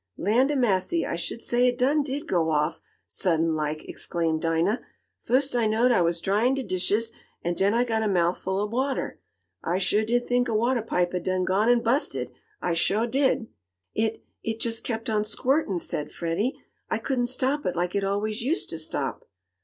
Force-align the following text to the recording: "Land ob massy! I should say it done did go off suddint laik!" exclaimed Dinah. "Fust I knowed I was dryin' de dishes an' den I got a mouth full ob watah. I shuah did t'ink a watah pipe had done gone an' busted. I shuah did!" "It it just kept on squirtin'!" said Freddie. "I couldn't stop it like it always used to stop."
"Land 0.17 0.51
ob 0.51 0.57
massy! 0.57 1.05
I 1.05 1.15
should 1.15 1.43
say 1.43 1.67
it 1.67 1.77
done 1.77 2.01
did 2.01 2.25
go 2.27 2.49
off 2.49 2.81
suddint 3.07 3.53
laik!" 3.55 3.87
exclaimed 3.87 4.41
Dinah. 4.41 4.81
"Fust 5.19 5.55
I 5.55 5.67
knowed 5.67 5.91
I 5.91 6.01
was 6.01 6.19
dryin' 6.19 6.55
de 6.55 6.63
dishes 6.63 7.11
an' 7.43 7.53
den 7.53 7.75
I 7.75 7.85
got 7.85 8.01
a 8.01 8.07
mouth 8.07 8.39
full 8.39 8.59
ob 8.61 8.73
watah. 8.73 9.17
I 9.63 9.77
shuah 9.77 10.03
did 10.07 10.25
t'ink 10.25 10.47
a 10.49 10.55
watah 10.55 10.87
pipe 10.87 11.11
had 11.13 11.23
done 11.23 11.43
gone 11.43 11.69
an' 11.69 11.83
busted. 11.83 12.31
I 12.63 12.73
shuah 12.73 13.05
did!" 13.05 13.49
"It 13.93 14.23
it 14.41 14.59
just 14.59 14.83
kept 14.83 15.07
on 15.07 15.21
squirtin'!" 15.23 15.79
said 15.79 16.09
Freddie. 16.11 16.55
"I 16.89 16.97
couldn't 16.97 17.27
stop 17.27 17.67
it 17.67 17.75
like 17.75 17.93
it 17.93 18.03
always 18.03 18.41
used 18.41 18.71
to 18.71 18.79
stop." 18.79 19.27